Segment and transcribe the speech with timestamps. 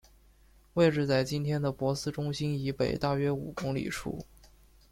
[0.73, 4.25] 位置在今天的珀斯中心以北大约五公里处。